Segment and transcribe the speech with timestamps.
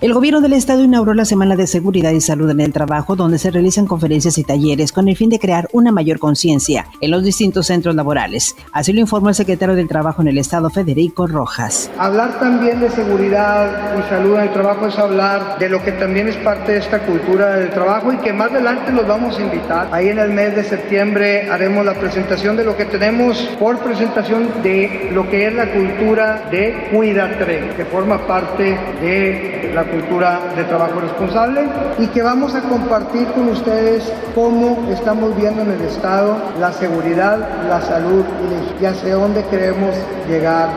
[0.00, 3.36] El gobierno del estado inauguró la Semana de Seguridad y Salud en el Trabajo, donde
[3.36, 7.24] se realizan conferencias y talleres con el fin de crear una mayor conciencia en los
[7.24, 8.54] distintos centros laborales.
[8.70, 11.90] Así lo informó el secretario del Trabajo en el estado, Federico Rojas.
[11.98, 16.28] Hablar también de seguridad y salud en el trabajo es hablar de lo que también
[16.28, 19.88] es parte de esta cultura del trabajo y que más adelante los vamos a invitar.
[19.90, 24.62] Ahí en el mes de septiembre haremos la presentación de lo que tenemos por presentación
[24.62, 30.64] de lo que es la cultura de Cuídate, que forma parte de la cultura de
[30.64, 31.62] trabajo responsable
[31.98, 37.38] y que vamos a compartir con ustedes cómo estamos viendo en el Estado la seguridad,
[37.68, 38.24] la salud
[38.80, 39.94] y hacia dónde queremos
[40.28, 40.68] llegar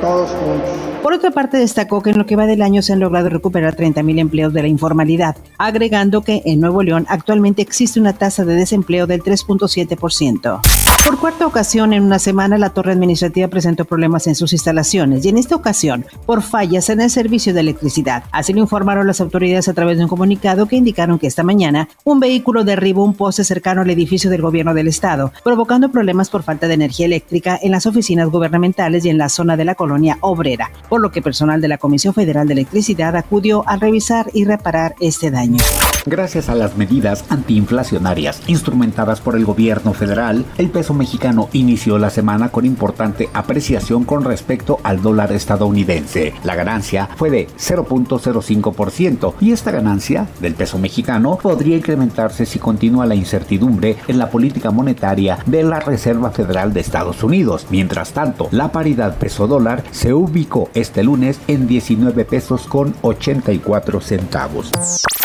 [0.00, 0.70] todos juntos.
[1.02, 3.76] Por otra parte, destacó que en lo que va del año se han logrado recuperar
[3.76, 8.54] 30.000 empleos de la informalidad, agregando que en Nuevo León actualmente existe una tasa de
[8.54, 10.87] desempleo del 3.7%.
[11.08, 15.30] Por cuarta ocasión en una semana, la torre administrativa presentó problemas en sus instalaciones y
[15.30, 18.24] en esta ocasión por fallas en el servicio de electricidad.
[18.30, 21.88] Así lo informaron las autoridades a través de un comunicado que indicaron que esta mañana
[22.04, 26.42] un vehículo derribó un poste cercano al edificio del gobierno del estado, provocando problemas por
[26.42, 30.18] falta de energía eléctrica en las oficinas gubernamentales y en la zona de la colonia
[30.20, 34.44] obrera, por lo que personal de la Comisión Federal de Electricidad acudió a revisar y
[34.44, 35.64] reparar este daño.
[36.08, 42.08] Gracias a las medidas antiinflacionarias instrumentadas por el gobierno federal, el peso mexicano inició la
[42.08, 46.32] semana con importante apreciación con respecto al dólar estadounidense.
[46.44, 53.04] La ganancia fue de 0.05% y esta ganancia del peso mexicano podría incrementarse si continúa
[53.04, 57.66] la incertidumbre en la política monetaria de la Reserva Federal de Estados Unidos.
[57.68, 64.00] Mientras tanto, la paridad peso dólar se ubicó este lunes en 19 pesos con 84
[64.00, 64.72] centavos.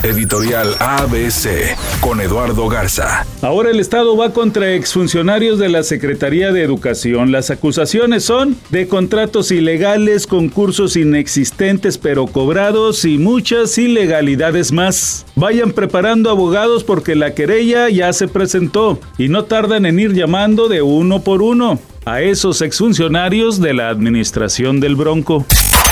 [0.04, 3.26] Editorial ABC con Eduardo Garza.
[3.42, 7.32] Ahora el Estado va contra exfuncionarios de la Secretaría de Educación.
[7.32, 15.26] Las acusaciones son de contratos ilegales, concursos inexistentes pero cobrados y muchas ilegalidades más.
[15.36, 20.68] Vayan preparando abogados porque la querella ya se presentó y no tardan en ir llamando
[20.68, 25.46] de uno por uno a esos exfuncionarios de la administración del Bronco.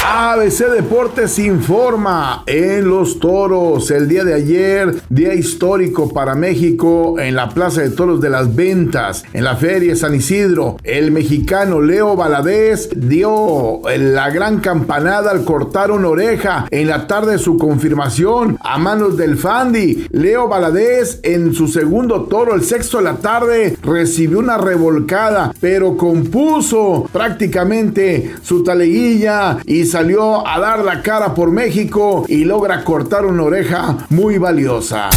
[0.04, 7.36] ABC Deportes informa en Los Toros el día de ayer, día histórico para México en
[7.36, 10.78] la Plaza de Toros de las Ventas, en la Feria San Isidro.
[10.84, 17.34] El mexicano Leo Valadez dio la gran campanada al cortar una oreja en la tarde
[17.34, 20.08] de su confirmación a manos del Fandi.
[20.10, 25.96] Leo Valadez en su segundo toro, el sexto de la tarde, recibió una revolcada, pero
[25.96, 33.26] compuso prácticamente su taleguilla y salió a dar la cara por México y logra cortar
[33.26, 35.10] una oreja muy valiosa.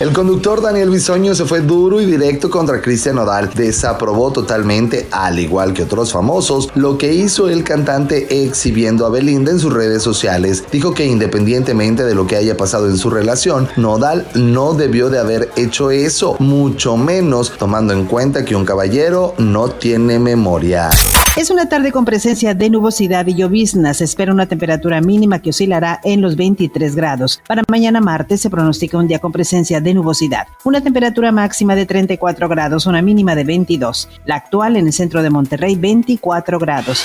[0.00, 3.50] El conductor Daniel Bisoño se fue duro y directo contra Cristian Nodal.
[3.54, 9.52] Desaprobó totalmente, al igual que otros famosos, lo que hizo el cantante exhibiendo a Belinda
[9.52, 10.64] en sus redes sociales.
[10.72, 15.20] Dijo que independientemente de lo que haya pasado en su relación, Nodal no debió de
[15.20, 20.88] haber hecho eso, mucho menos tomando en cuenta que un caballero no tiene memoria.
[21.34, 23.94] Es una tarde con presencia de nubosidad y llovizna.
[23.94, 27.40] Se espera una temperatura mínima que oscilará en los 23 grados.
[27.48, 30.46] Para mañana martes se pronostica un día con presencia de nubosidad.
[30.64, 34.10] Una temperatura máxima de 34 grados, una mínima de 22.
[34.26, 37.02] La actual en el centro de Monterrey, 24 grados.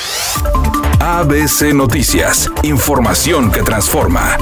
[0.99, 2.51] ABC Noticias.
[2.63, 4.37] Información que transforma.